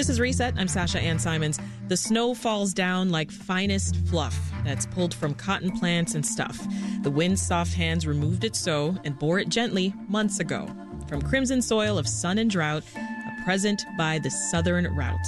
[0.00, 0.54] This is Reset.
[0.56, 1.60] I'm Sasha Ann Simons.
[1.88, 4.34] The snow falls down like finest fluff
[4.64, 6.58] that's pulled from cotton plants and stuff.
[7.02, 10.66] The wind's soft hands removed it so and bore it gently months ago.
[11.06, 15.18] From crimson soil of sun and drought, a present by the southern route.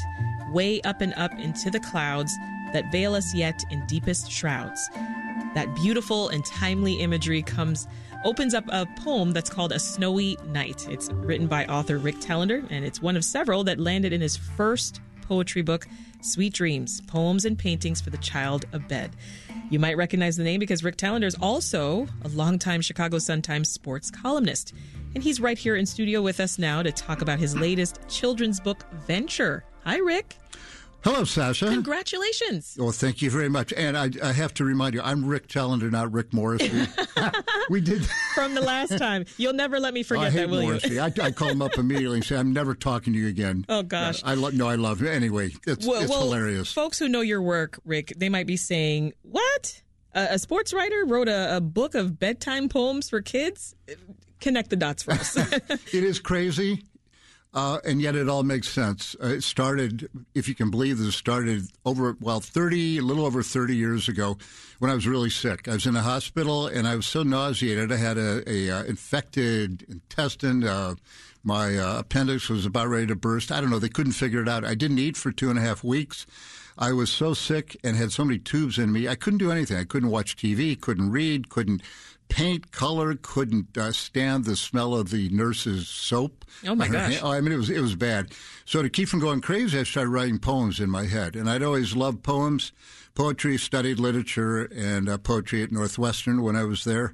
[0.54, 2.34] Way up and up into the clouds
[2.72, 4.88] that veil us yet in deepest shrouds.
[5.52, 7.86] That beautiful and timely imagery comes
[8.24, 10.86] opens up a poem that's called A Snowy Night.
[10.88, 14.36] It's written by author Rick Telander, and it's one of several that landed in his
[14.36, 15.86] first poetry book,
[16.20, 19.10] Sweet Dreams Poems and Paintings for the Child Abed.
[19.70, 24.10] You might recognize the name because Rick Telander is also a longtime Chicago Sun-Times sports
[24.10, 24.74] columnist.
[25.14, 28.60] And he's right here in studio with us now to talk about his latest children's
[28.60, 29.64] book venture.
[29.84, 30.36] Hi, Rick.
[31.04, 31.66] Hello, Sasha.
[31.66, 32.76] Congratulations.
[32.78, 33.72] Well, thank you very much.
[33.72, 36.86] And I, I have to remind you, I'm Rick Telander, not Rick Morrissey.
[37.70, 39.24] we did from the last time.
[39.36, 40.94] You'll never let me forget I that, will Morrissey.
[40.94, 41.00] you?
[41.00, 43.82] I, I call him up immediately and say, "I'm never talking to you again." Oh
[43.82, 44.22] gosh.
[44.24, 45.08] I lo- no, I love you.
[45.08, 46.72] Anyway, it's, well, it's well, hilarious.
[46.72, 49.82] Folks who know your work, Rick, they might be saying, "What?
[50.14, 53.74] A, a sports writer wrote a, a book of bedtime poems for kids?"
[54.40, 55.36] Connect the dots for us.
[55.60, 56.84] it is crazy.
[57.54, 59.14] Uh, and yet it all makes sense.
[59.22, 63.42] Uh, it started, if you can believe this, started over, well, 30, a little over
[63.42, 64.38] 30 years ago
[64.78, 65.68] when I was really sick.
[65.68, 67.92] I was in a hospital and I was so nauseated.
[67.92, 70.64] I had a, a uh, infected intestine.
[71.44, 73.50] My uh, appendix was about ready to burst.
[73.50, 73.78] I don't know.
[73.78, 74.64] They couldn't figure it out.
[74.64, 76.26] I didn't eat for two and a half weeks.
[76.78, 79.08] I was so sick and had so many tubes in me.
[79.08, 79.76] I couldn't do anything.
[79.76, 81.82] I couldn't watch TV, couldn't read, couldn't
[82.28, 86.44] paint, color, couldn't uh, stand the smell of the nurse's soap.
[86.66, 87.20] Oh my gosh!
[87.22, 88.32] Oh, I mean, it was it was bad.
[88.64, 91.62] So to keep from going crazy, I started writing poems in my head, and I'd
[91.62, 92.72] always loved poems,
[93.14, 93.58] poetry.
[93.58, 97.12] Studied literature and uh, poetry at Northwestern when I was there,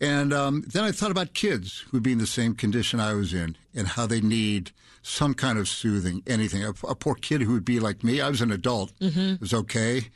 [0.00, 3.34] and um, then I thought about kids who'd be in the same condition I was
[3.34, 4.70] in, and how they need
[5.02, 6.62] some kind of soothing, anything.
[6.64, 8.20] A, a poor kid who would be like me.
[8.20, 8.92] I was an adult.
[9.00, 9.20] Mm-hmm.
[9.34, 10.08] It was okay.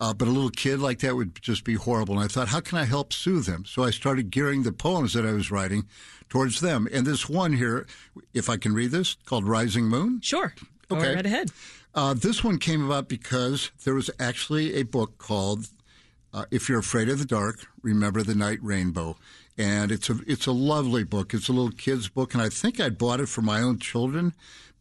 [0.00, 2.14] Uh, but a little kid like that would just be horrible.
[2.14, 3.64] And I thought, how can I help soothe them?
[3.64, 5.86] So I started gearing the poems that I was writing
[6.28, 6.86] towards them.
[6.92, 7.84] And this one here,
[8.32, 10.20] if I can read this, called Rising Moon.
[10.22, 10.54] Sure.
[10.88, 11.16] Go Okay.
[11.16, 11.50] right ahead.
[11.96, 15.66] Uh, this one came about because there was actually a book called
[16.32, 19.16] uh, "If You're Afraid of the Dark, Remember the Night Rainbow,"
[19.56, 21.34] and it's a it's a lovely book.
[21.34, 24.34] It's a little kid's book, and I think I bought it for my own children.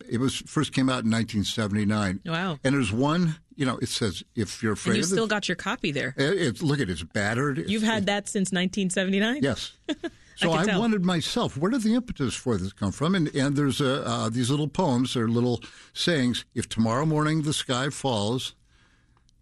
[0.10, 2.22] It was first came out in 1979.
[2.26, 2.60] Wow.
[2.64, 5.28] And there's one, you know, it says, "If you're afraid And you of the still
[5.28, 6.14] got your copy there.
[6.18, 7.66] it, it's look at it, it's battered.
[7.68, 9.42] You've had that since 1979.
[9.44, 9.74] yes.
[10.38, 10.80] So I, tell.
[10.80, 13.16] wondered myself, where did the impetus for this come from?
[13.16, 16.46] And and there's a, uh, these little poems or little sayings.
[16.54, 18.54] If tomorrow morning the sky falls,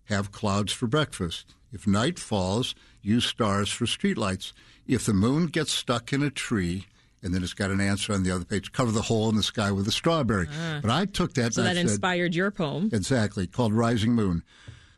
[0.05, 1.53] have clouds for breakfast.
[1.75, 4.53] If night falls, use stars for streetlights.
[4.87, 6.85] If the moon gets stuck in a tree,
[7.21, 9.43] and then it's got an answer on the other page, cover the hole in the
[9.43, 10.47] sky with a strawberry.
[10.81, 11.47] But I took that.
[11.47, 11.49] Ah.
[11.49, 12.89] So that said, inspired your poem.
[12.93, 14.43] Exactly, called Rising Moon.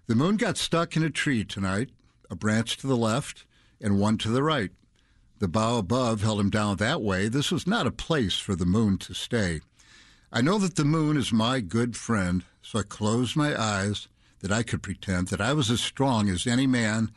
[0.05, 1.89] The moon got stuck in a tree tonight,
[2.29, 3.45] a branch to the left
[3.81, 4.69] and one to the right.
[5.39, 7.27] The bough above held him down that way.
[7.27, 9.61] This was not a place for the moon to stay.
[10.31, 14.07] I know that the moon is my good friend, so I closed my eyes
[14.39, 17.11] that I could pretend that I was as strong as any man,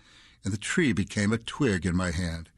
[0.44, 2.48] and the tree became a twig in my hand.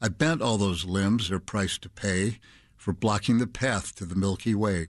[0.00, 2.38] I bent all those limbs, their price to pay,
[2.76, 4.88] for blocking the path to the Milky Way.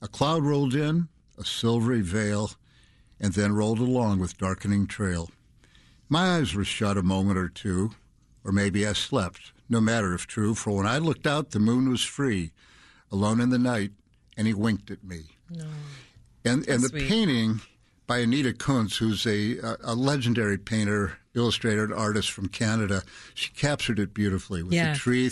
[0.00, 1.08] A cloud rolled in,
[1.38, 2.52] a silvery veil,
[3.20, 5.30] and then rolled along with darkening trail.
[6.08, 7.90] My eyes were shut a moment or two,
[8.44, 11.90] or maybe I slept, no matter if true, for when I looked out, the moon
[11.90, 12.52] was free,
[13.12, 13.92] alone in the night,
[14.36, 15.24] and he winked at me.
[16.44, 17.08] And and the sweet.
[17.08, 17.60] painting
[18.08, 23.04] by Anita Kuntz, who's a, a legendary painter, illustrator, and artist from Canada,
[23.34, 24.94] she captured it beautifully with Yeah.
[24.94, 25.30] the tree.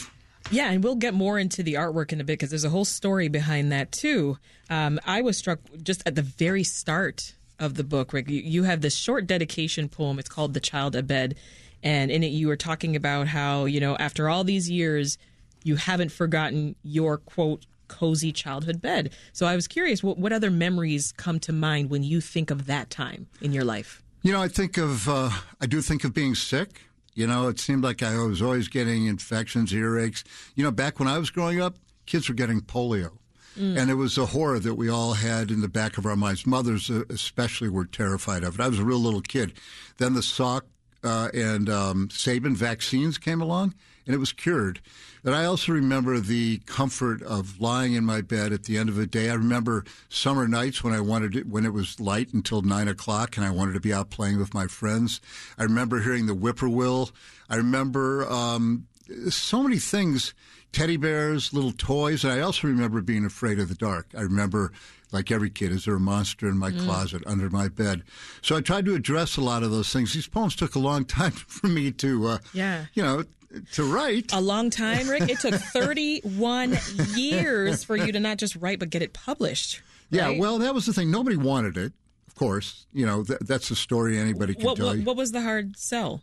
[0.52, 2.84] Yeah, and we'll get more into the artwork in a bit because there's a whole
[2.84, 4.38] story behind that too.
[4.70, 8.28] Um, I was struck just at the very start of the book, Rick.
[8.30, 10.20] You, you have this short dedication poem.
[10.20, 11.36] It's called "The Child Abed,"
[11.82, 15.18] and in it you were talking about how you know after all these years,
[15.64, 19.12] you haven't forgotten your quote cozy childhood bed.
[19.32, 22.66] So I was curious, what, what other memories come to mind when you think of
[22.66, 24.02] that time in your life?
[24.22, 25.30] You know, I think of, uh,
[25.60, 26.82] I do think of being sick.
[27.14, 30.24] You know, it seemed like I was always getting infections, earaches.
[30.54, 33.12] You know, back when I was growing up, kids were getting polio.
[33.58, 36.46] And it was a horror that we all had in the back of our minds.
[36.46, 38.60] Mothers, uh, especially, were terrified of it.
[38.62, 39.54] I was a real little kid.
[39.96, 40.64] Then the Salk
[41.02, 43.74] uh, and um, Sabin vaccines came along,
[44.04, 44.82] and it was cured.
[45.26, 48.94] But I also remember the comfort of lying in my bed at the end of
[48.94, 49.28] the day.
[49.28, 53.36] I remember summer nights when I wanted it, when it was light until nine o'clock,
[53.36, 55.20] and I wanted to be out playing with my friends.
[55.58, 57.10] I remember hearing the whippoorwill.
[57.50, 58.86] I remember um,
[59.28, 60.32] so many things
[60.70, 62.22] teddy bears, little toys.
[62.22, 64.06] And I also remember being afraid of the dark.
[64.16, 64.70] I remember
[65.10, 66.84] like every kid, is there a monster in my mm.
[66.84, 68.04] closet under my bed?
[68.42, 70.12] So I tried to address a lot of those things.
[70.12, 73.24] These poems took a long time for me to, uh, yeah, you know,
[73.72, 74.32] to write.
[74.32, 75.28] A long time, Rick.
[75.28, 76.78] It took 31
[77.14, 79.82] years for you to not just write but get it published.
[80.10, 80.32] Right?
[80.32, 81.10] Yeah, well, that was the thing.
[81.10, 81.92] Nobody wanted it.
[82.28, 85.04] Of course, you know th- that's a story anybody can what, tell what, you.
[85.04, 86.22] What was the hard sell?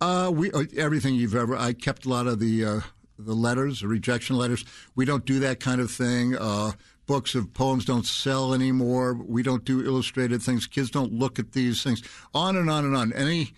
[0.00, 1.56] Uh, we uh, everything you've ever.
[1.56, 2.80] I kept a lot of the uh,
[3.18, 4.64] the letters, the rejection letters.
[4.94, 6.36] We don't do that kind of thing.
[6.36, 6.72] Uh,
[7.06, 9.14] books of poems don't sell anymore.
[9.14, 10.66] We don't do illustrated things.
[10.66, 12.02] Kids don't look at these things.
[12.34, 13.12] On and on and on.
[13.12, 13.54] Any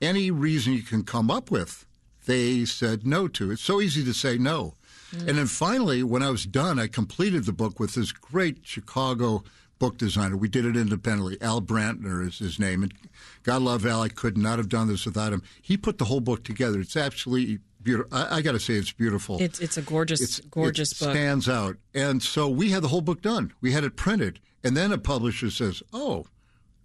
[0.00, 1.86] any reason you can come up with,
[2.26, 3.50] they said no to.
[3.50, 4.74] It's so easy to say no.
[5.14, 5.28] Mm.
[5.28, 9.44] And then finally, when I was done, I completed the book with this great Chicago
[9.78, 10.36] book designer.
[10.36, 11.36] We did it independently.
[11.40, 12.84] Al Brantner is his name.
[12.84, 12.94] And
[13.42, 14.02] God love Al.
[14.02, 15.42] I could not have done this without him.
[15.60, 16.80] He put the whole book together.
[16.80, 18.16] It's absolutely beautiful.
[18.16, 19.40] I, I got to say, it's beautiful.
[19.40, 21.10] It's it's a gorgeous, it's, gorgeous it book.
[21.10, 21.76] Stands out.
[21.94, 23.52] And so we had the whole book done.
[23.60, 26.26] We had it printed, and then a publisher says, "Oh,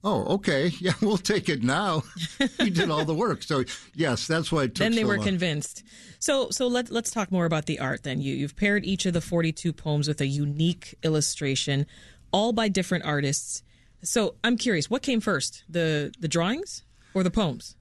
[0.07, 2.03] oh, okay, yeah, we'll take it now."
[2.59, 3.43] he did all the work.
[3.43, 3.63] So
[3.95, 4.63] yes, that's why.
[4.63, 5.25] It took then they so were long.
[5.25, 5.83] convinced.
[6.19, 8.03] So so let let's talk more about the art.
[8.03, 11.85] Then you you've paired each of the forty two poems with a unique illustration,
[12.31, 13.63] all by different artists.
[14.03, 16.83] So I'm curious, what came first, the the drawings
[17.13, 17.75] or the poems?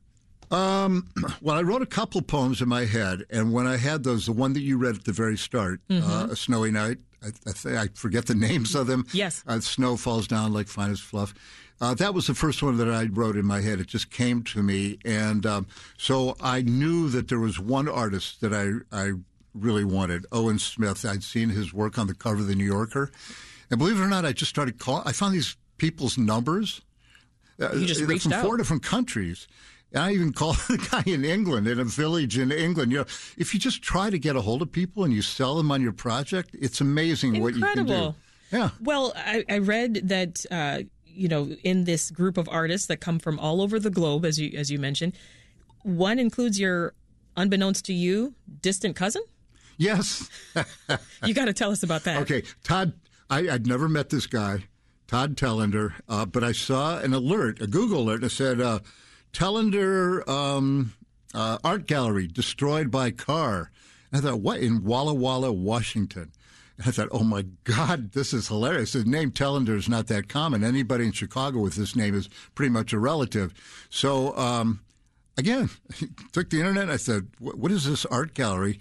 [0.50, 1.08] Um,
[1.40, 4.32] well, I wrote a couple poems in my head, and when I had those, the
[4.32, 6.08] one that you read at the very start, mm-hmm.
[6.08, 9.06] uh, "A Snowy Night," I, I, th- I, forget the names of them.
[9.12, 11.34] Yes, uh, snow falls down like finest fluff.
[11.81, 13.81] Uh, that was the first one that I wrote in my head.
[13.81, 15.67] It just came to me, and um,
[15.99, 19.12] so I knew that there was one artist that I I
[19.55, 21.05] really wanted, Owen Smith.
[21.05, 23.11] I'd seen his work on the cover of the New Yorker,
[23.70, 25.02] and believe it or not, I just started calling.
[25.06, 26.81] I found these people's numbers.
[27.61, 28.44] Uh, you just reached from out.
[28.44, 29.46] four different countries.
[29.92, 32.92] And I even called the guy in England, in a village in England.
[32.92, 33.06] You know,
[33.36, 35.82] if you just try to get a hold of people and you sell them on
[35.82, 37.64] your project, it's amazing Incredible.
[37.64, 38.14] what you can do.
[38.56, 38.70] Yeah.
[38.80, 43.18] Well, I, I read that uh, you know in this group of artists that come
[43.18, 45.14] from all over the globe, as you as you mentioned,
[45.82, 46.94] one includes your,
[47.36, 49.22] unbeknownst to you, distant cousin.
[49.78, 50.28] Yes.
[51.24, 52.22] you got to tell us about that.
[52.22, 52.94] Okay, Todd.
[53.28, 54.64] I, would never met this guy,
[55.08, 58.60] Todd Telander, uh, but I saw an alert, a Google alert, and it said.
[58.60, 58.80] Uh,
[59.32, 60.94] Telander um,
[61.34, 63.70] uh, Art Gallery destroyed by car.
[64.11, 66.32] And I thought, what in Walla Walla, Washington?
[66.78, 68.93] And I thought, oh my God, this is hilarious.
[68.93, 70.62] The name Telander is not that common.
[70.62, 73.55] Anybody in Chicago with this name is pretty much a relative.
[73.90, 74.81] So um,
[75.37, 75.70] again,
[76.32, 76.90] took the internet.
[76.90, 78.78] I said, what is this art gallery?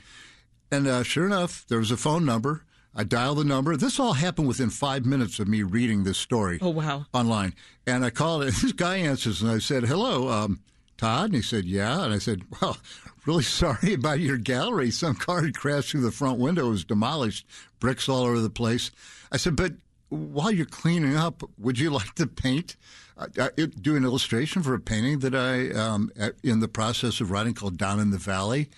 [0.71, 2.63] And uh, sure enough, there was a phone number.
[2.95, 3.75] I dial the number.
[3.75, 6.59] This all happened within five minutes of me reading this story.
[6.61, 7.05] Oh wow!
[7.13, 7.53] Online,
[7.85, 8.53] and I called it.
[8.61, 10.61] This guy answers, and I said, "Hello, um,
[10.97, 12.77] Todd." And he said, "Yeah." And I said, "Well,
[13.25, 14.91] really sorry about your gallery.
[14.91, 16.67] Some car had crashed through the front window.
[16.67, 17.45] It was demolished.
[17.79, 18.91] Bricks all over the place."
[19.29, 19.73] I said, "But
[20.07, 22.77] while you're cleaning up, would you like to paint?"
[23.17, 23.49] Uh, uh
[23.79, 26.11] do an illustration for a painting that I um,
[26.43, 28.69] in the process of writing called "Down in the Valley."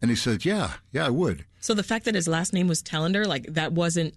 [0.00, 2.82] And he said, "Yeah, yeah, I would." So the fact that his last name was
[2.82, 4.14] Telander, like that wasn't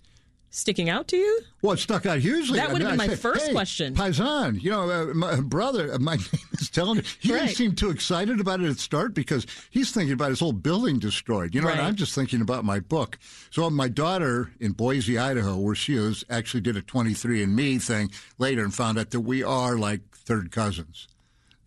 [0.51, 1.41] sticking out to you?
[1.61, 2.57] Well, it stuck out hugely.
[2.57, 3.93] That would have been my said, first hey, question.
[3.93, 7.05] Paisan, you know, uh, my brother, uh, my name is Telander.
[7.19, 7.41] He right.
[7.41, 10.53] didn't seem too excited about it at the start because he's thinking about his whole
[10.53, 11.53] building destroyed.
[11.53, 11.77] You know, right.
[11.77, 13.19] and I'm just thinking about my book.
[13.49, 18.63] So my daughter in Boise, Idaho, where she is, actually did a 23andMe thing later
[18.63, 21.09] and found out that we are like third cousins.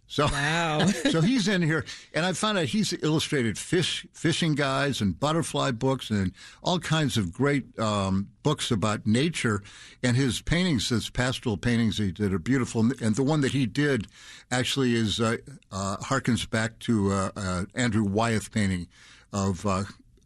[0.06, 0.87] So, wow.
[1.11, 5.70] so he's in here, and I found out he's illustrated fish fishing guides and butterfly
[5.73, 6.32] books and
[6.62, 9.62] all kinds of great um, books about nature.
[10.02, 12.80] And his paintings, his pastoral paintings, he did are beautiful.
[12.80, 14.06] And the one that he did
[14.50, 15.38] actually is uh,
[15.73, 18.88] uh, harkens back to uh, uh Andrew Wyeth painting
[19.32, 19.66] of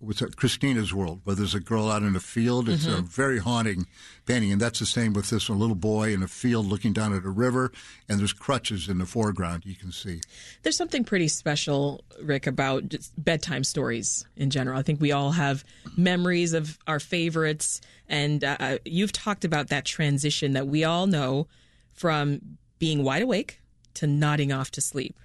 [0.01, 2.69] uh, was Christina's World, where there's a girl out in a field.
[2.69, 2.99] It's mm-hmm.
[2.99, 3.87] a very haunting
[4.27, 5.49] painting, and that's the same with this.
[5.49, 7.73] A little boy in a field looking down at a river,
[8.09, 9.67] and there's crutches in the foreground.
[9.67, 10.21] You can see.
[10.63, 14.79] There's something pretty special, Rick, about bedtime stories in general.
[14.79, 15.65] I think we all have
[15.97, 21.07] memories of our favorites, and uh, uh, you've talked about that transition that we all
[21.07, 21.47] know
[21.93, 22.41] from
[22.79, 23.61] being wide awake
[23.95, 25.19] to nodding off to sleep.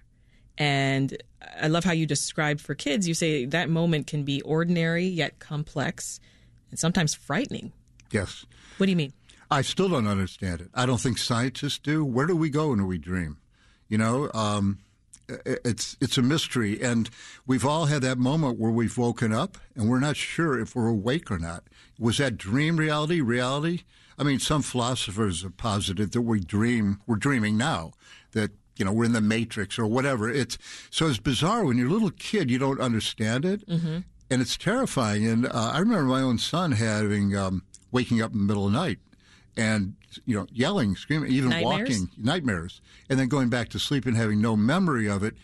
[0.57, 1.17] And
[1.61, 5.39] I love how you describe for kids, you say that moment can be ordinary yet
[5.39, 6.19] complex
[6.69, 7.71] and sometimes frightening.
[8.11, 8.45] Yes.
[8.77, 9.13] What do you mean?
[9.49, 10.69] I still don't understand it.
[10.73, 12.03] I don't think scientists do.
[12.03, 13.37] Where do we go when we dream?
[13.87, 14.79] You know, um,
[15.45, 17.09] it's it's a mystery, and
[17.45, 20.87] we've all had that moment where we've woken up and we're not sure if we're
[20.87, 21.63] awake or not.
[21.99, 23.21] Was that dream reality?
[23.21, 23.81] Reality?
[24.17, 26.99] I mean, some philosophers have posited that we dream.
[27.07, 27.91] We're dreaming now.
[28.31, 30.29] That you know, we're in the matrix or whatever.
[30.29, 30.57] It's
[30.89, 33.99] so it's bizarre when you're a little kid, you don't understand it, mm-hmm.
[34.29, 35.27] and it's terrifying.
[35.27, 38.73] And uh, I remember my own son having um, waking up in the middle of
[38.73, 38.99] the night,
[39.55, 41.79] and you know yelling, screaming, even Nightmares?
[41.79, 45.35] walking, nightmares, and then going back to sleep and having no memory of it.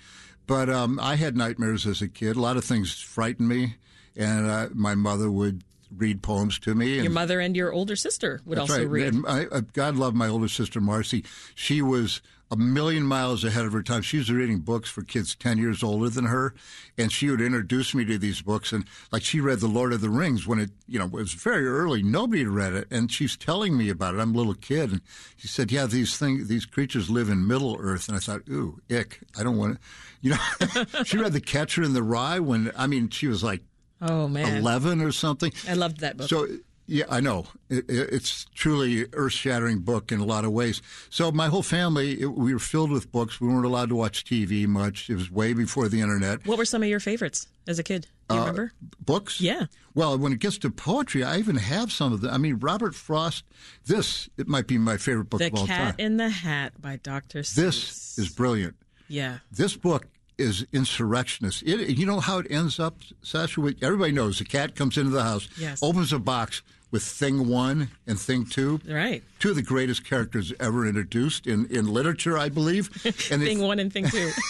[0.47, 2.35] But um, I had nightmares as a kid.
[2.35, 3.75] A lot of things frightened me,
[4.15, 5.63] and uh, my mother would
[5.95, 6.95] read poems to me.
[6.95, 8.89] And Your mother and your older sister would also right.
[8.89, 9.13] read.
[9.13, 11.23] And I, I, God love my older sister Marcy.
[11.55, 12.21] She was
[12.51, 14.01] a million miles ahead of her time.
[14.01, 16.55] She was reading books for kids ten years older than her,
[16.97, 18.71] and she would introduce me to these books.
[18.71, 21.67] And like she read The Lord of the Rings when it, you know, was very
[21.67, 22.01] early.
[22.01, 24.19] Nobody had read it, and she's telling me about it.
[24.19, 25.01] I'm a little kid, and
[25.37, 28.81] she said, "Yeah, these things, these creatures live in Middle Earth." And I thought, "Ooh,
[28.89, 29.19] ick!
[29.37, 29.79] I don't want to."
[30.21, 30.35] You know,
[31.05, 33.61] she read The Catcher in the Rye when I mean she was like
[34.01, 35.53] oh man, eleven or something.
[35.65, 36.27] I loved that book.
[36.27, 36.45] So,
[36.89, 37.45] yeah, I know.
[37.69, 40.81] It, it- it's truly earth shattering book in a lot of ways.
[41.09, 43.39] So, my whole family, it, we were filled with books.
[43.39, 45.09] We weren't allowed to watch TV much.
[45.09, 46.45] It was way before the internet.
[46.45, 48.07] what were some of your favorites as a kid?
[48.29, 48.73] Do Uh, you remember?
[49.05, 49.39] Books?
[49.39, 49.65] Yeah.
[49.95, 52.33] Well, when it gets to poetry, I even have some of them.
[52.33, 53.43] I mean, Robert Frost,
[53.85, 56.05] this, it might be my favorite book The of all Cat time.
[56.05, 57.39] in the Hat by Dr.
[57.43, 58.75] This is brilliant.
[59.07, 59.39] yeah.
[59.51, 61.63] This book is insurrectionist.
[61.63, 63.59] It, you know how it ends up, Sasha?
[63.81, 65.79] Everybody knows the cat comes into the house, Yes.
[65.83, 68.79] opens a box with thing one and thing two.
[68.87, 69.23] Right.
[69.39, 72.89] two of the greatest characters ever introduced in, in literature, I believe.
[73.31, 74.31] And Thing one and thing two.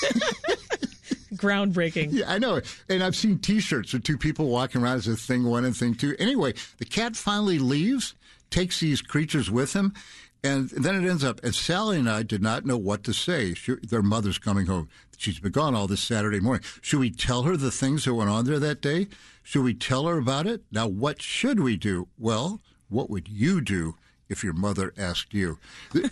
[1.36, 2.10] Groundbreaking.
[2.12, 2.60] yeah, I know.
[2.90, 5.94] And I've seen T-shirts with two people walking around as a thing one and thing
[5.96, 6.16] two.
[6.20, 8.16] Anyway, the cat finally leaves,
[8.50, 9.94] takes these creatures with him,
[10.44, 11.40] and then it ends up.
[11.44, 13.54] And Sally and I did not know what to say.
[13.54, 14.90] She, their mother's coming home.
[15.18, 16.64] She's been gone all this Saturday morning.
[16.82, 19.08] Should we tell her the things that went on there that day?
[19.50, 20.62] Should we tell her about it?
[20.72, 22.08] Now, what should we do?
[22.20, 23.96] Well, what would you do?
[24.28, 25.58] If your mother asked you,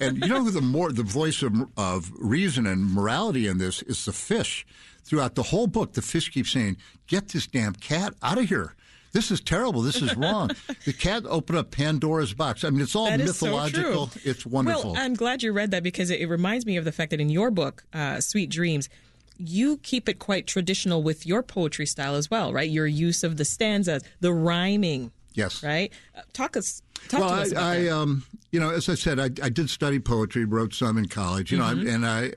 [0.01, 3.84] and you know who the more the voice of, of reason and morality in this
[3.84, 4.65] is the fish.
[5.03, 8.74] Throughout the whole book, the fish keeps saying, "Get this damn cat out of here!
[9.12, 9.84] This is terrible.
[9.84, 10.50] This is wrong."
[10.86, 12.63] the cat opened up Pandora's box.
[12.63, 14.08] I mean, it's all That so mythological.
[14.08, 14.22] true.
[14.25, 14.94] It's wonderful.
[14.94, 17.22] Well, I'm glad you read that because it, it reminds me of the fact that
[17.22, 18.89] in your book, uh, Sweet Dreams,
[19.38, 22.70] you keep it quite traditional with your poetry style as well, right?
[22.70, 25.63] Your use of the stanzas, the rhyming, yes.
[25.63, 25.91] right?
[26.15, 26.82] Uh, talk us.
[27.10, 29.50] Talk well, to us about I, I um, you know, as I said, I, I
[29.50, 31.88] did study poetry, wrote some in college, you know, Mm-hmm.
[31.88, 32.32] and I,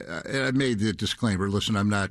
[0.47, 1.49] I made the disclaimer.
[1.49, 2.11] Listen, I'm not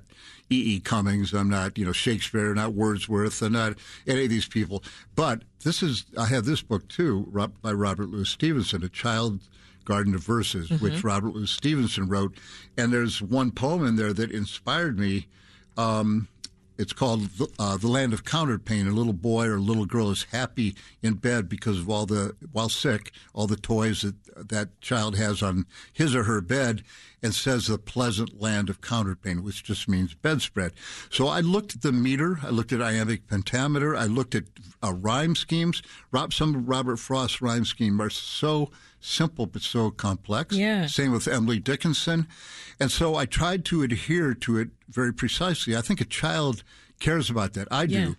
[0.50, 0.76] E.
[0.76, 0.80] E.
[0.80, 3.78] Cummings, I'm not, you know, Shakespeare, not Wordsworth, I'm not
[4.08, 4.84] any of these people.
[5.16, 7.32] But this is, I have this book too,
[7.62, 9.42] by Robert Louis Stevenson, A Child
[9.86, 10.84] Garden of Verses, Mm-hmm.
[10.84, 12.36] which Robert Louis Stevenson wrote,
[12.78, 15.28] and there's one poem in there that inspired me.
[15.78, 16.28] Um,
[16.78, 17.28] it's called
[17.60, 21.16] uh, "The Land of Counterpane." A little boy or a little girl is happy in
[21.16, 25.66] bed because of all the, while sick, all the toys that that child has on
[25.92, 26.84] his or her bed,
[27.22, 30.74] and says "the pleasant land of counterpane," which just means bedspread.
[31.10, 34.46] So I looked at the meter, I looked at iambic pentameter, I looked at
[34.84, 35.82] uh, rhyme schemes.
[36.12, 40.56] Rob, some of Robert Frost's rhyme scheme are so simple but so complex.
[40.56, 40.86] Yeah.
[40.88, 42.28] Same with Emily Dickinson.
[42.80, 45.76] And so I tried to adhere to it very precisely.
[45.76, 46.64] I think a child
[47.00, 47.68] cares about that.
[47.72, 48.06] I yeah.
[48.06, 48.16] do.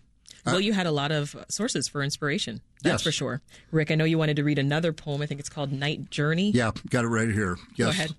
[0.46, 2.62] Well, you had a lot of sources for inspiration.
[2.82, 3.02] That's Yes.
[3.02, 3.42] for sure.
[3.72, 5.20] Rick, I know you wanted to read another poem.
[5.20, 6.50] I think it's called Night Journey.
[6.50, 7.58] Yeah, got it right here.
[7.76, 7.86] Yes.
[7.86, 8.14] Go ahead.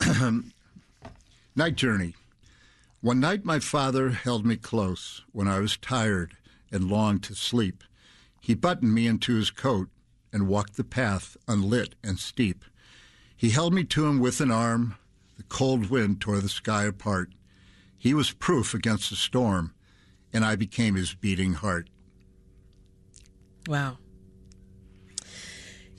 [1.56, 2.14] Night Journey.
[3.00, 6.36] One night my father held me close when I was tired
[6.70, 7.82] and longed to sleep.
[8.40, 9.88] He buttoned me into his coat
[10.32, 12.64] and walked the path unlit and steep.
[13.36, 14.96] He held me to him with an arm.
[15.36, 17.30] The cold wind tore the sky apart.
[17.96, 19.74] He was proof against the storm,
[20.32, 21.88] and I became his beating heart.
[23.66, 23.98] Wow.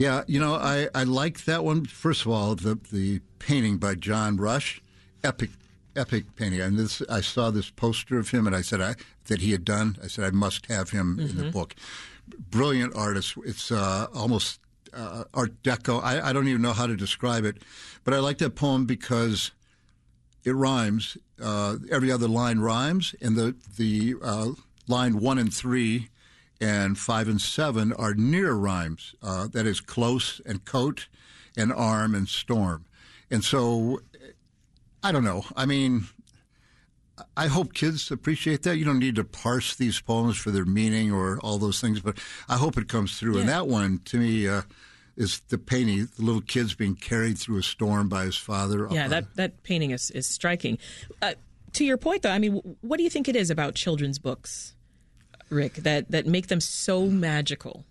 [0.02, 1.86] Yeah, you know, I, I like that one.
[1.86, 4.82] First of all, the the painting by John Rush,
[5.24, 5.52] epic,
[5.96, 6.60] epic painting.
[6.60, 9.64] And this, I saw this poster of him, and I said I, that he had
[9.64, 9.98] done.
[10.04, 11.76] I said I must have him in the book.
[12.50, 13.36] Brilliant artist.
[13.46, 14.60] It's uh, almost
[14.92, 16.02] uh, Art Deco.
[16.02, 17.62] I, I don't even know how to describe it,
[18.04, 19.52] but I like that poem because
[20.44, 21.16] it rhymes.
[21.40, 24.50] Uh, every other line rhymes, and the the uh,
[24.88, 26.10] line one and three
[26.62, 29.16] and five and seven are near rhymes.
[29.22, 31.08] Uh, that is close and coat,
[31.58, 32.86] and arm and storm.
[33.30, 34.02] And so,
[35.04, 35.44] I don't know.
[35.56, 36.06] I mean,
[37.36, 38.78] I hope kids appreciate that.
[38.78, 42.18] You don't need to parse these poems for their meaning or all those things, but
[42.48, 43.40] I hope it comes through.
[43.40, 44.62] And that one, to me, uh,
[45.18, 48.88] is the painting, the little kid's being carried through a storm by his father.
[48.92, 50.78] Yeah, Uh, that, that painting is, is striking.
[51.22, 51.34] Uh,
[51.74, 54.74] to your point, though, I mean, what do you think it is about children's books,
[55.52, 57.86] Rick, that, that make them so magical?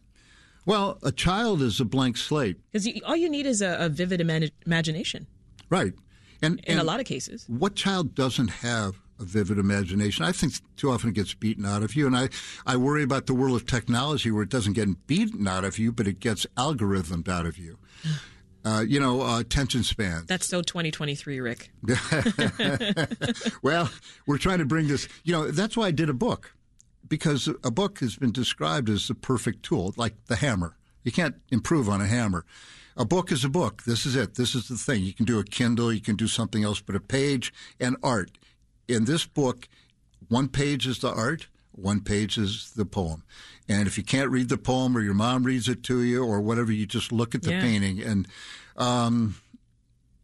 [0.66, 4.20] Well, a child is a blank slate, Because all you need is a, a vivid
[4.20, 5.26] imani- imagination
[5.70, 5.94] right?
[6.42, 7.46] And in and a lot of cases.
[7.48, 10.24] what child doesn't have a vivid imagination.
[10.24, 12.30] I think too often it gets beaten out of you, and I,
[12.66, 15.92] I worry about the world of technology where it doesn't get beaten out of you,
[15.92, 17.78] but it gets algorithmed out of you.
[18.62, 20.22] Uh, you know, uh, attention span.
[20.26, 21.70] That's so 2023, Rick.
[23.62, 23.90] well,
[24.26, 25.08] we're trying to bring this.
[25.24, 26.54] You know, that's why I did a book
[27.10, 30.76] because a book has been described as the perfect tool, like the hammer.
[31.02, 32.46] You can't improve on a hammer.
[32.96, 33.82] A book is a book.
[33.82, 34.36] This is it.
[34.36, 35.02] This is the thing.
[35.02, 38.30] You can do a Kindle, you can do something else, but a page and art.
[38.88, 39.68] In this book,
[40.28, 43.24] one page is the art, one page is the poem.
[43.68, 46.40] And if you can't read the poem or your mom reads it to you or
[46.40, 47.60] whatever, you just look at the Yeah.
[47.60, 48.00] painting.
[48.00, 48.28] And,
[48.76, 49.36] um,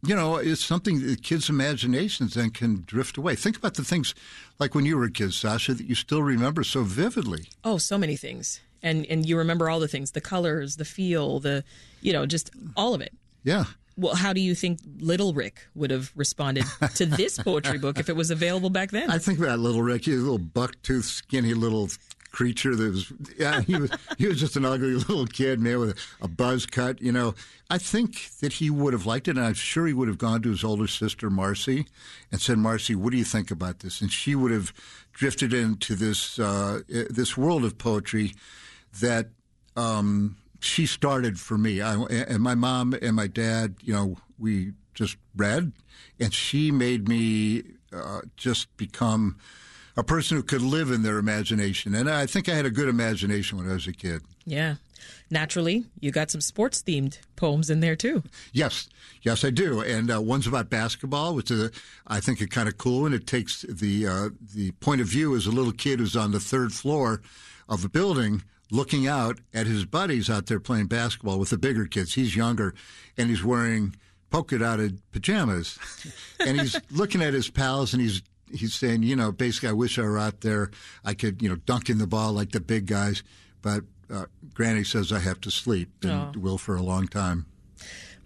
[0.03, 3.35] you know, it's something that kids' imaginations then can drift away.
[3.35, 4.13] Think about the things
[4.59, 7.49] like when you were a kid, Sasha, that you still remember so vividly.
[7.63, 8.61] Oh, so many things.
[8.83, 11.63] And and you remember all the things, the colors, the feel, the
[12.01, 13.13] you know, just all of it.
[13.43, 13.65] Yeah.
[13.99, 18.09] Well, how do you think little Rick would have responded to this poetry book if
[18.09, 19.09] it was available back then?
[19.09, 20.05] I think about little Rick.
[20.05, 21.89] He was a little buck-toothed, skinny little
[22.31, 23.13] creature that was.
[23.37, 23.91] Yeah, he was.
[24.17, 27.01] he was just an ugly little kid, man, with a, buzz cut.
[27.01, 27.35] You know,
[27.69, 30.41] I think that he would have liked it, and I'm sure he would have gone
[30.43, 31.87] to his older sister Marcy
[32.31, 34.73] and said, "Marcy, what do you think about this?" And she would have
[35.13, 38.33] drifted into this uh, this world of poetry
[38.99, 39.29] that
[39.75, 41.81] um, she started for me.
[41.81, 45.71] I, and my mom and my dad, you know, we just read,
[46.19, 49.37] and she made me uh, just become
[49.97, 51.95] a person who could live in their imagination.
[51.95, 54.21] And I think I had a good imagination when I was a kid.
[54.45, 54.75] yeah.
[55.29, 58.23] Naturally, you got some sports themed poems in there too.
[58.53, 58.87] Yes,
[59.21, 59.81] yes, I do.
[59.81, 61.71] And uh, one's about basketball, which is, a,
[62.07, 63.05] I think, a kind of cool.
[63.05, 66.31] And it takes the uh, the point of view as a little kid who's on
[66.31, 67.21] the third floor
[67.67, 71.85] of a building, looking out at his buddies out there playing basketball with the bigger
[71.85, 72.13] kids.
[72.13, 72.73] He's younger,
[73.17, 73.95] and he's wearing
[74.29, 75.77] polka dotted pajamas,
[76.39, 79.97] and he's looking at his pals, and he's he's saying, you know, basically, I wish
[79.99, 80.71] I were out there.
[81.03, 83.23] I could, you know, dunk in the ball like the big guys,
[83.61, 83.83] but.
[84.09, 87.45] Uh, Granny says I have to sleep and will for a long time.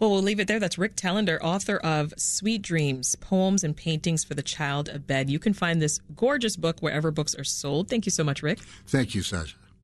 [0.01, 0.59] Well, we'll leave it there.
[0.59, 5.29] That's Rick Telander, author of Sweet Dreams Poems and Paintings for the Child Abed.
[5.29, 7.87] You can find this gorgeous book wherever books are sold.
[7.87, 8.59] Thank you so much, Rick.
[8.87, 9.55] Thank you, Sasha.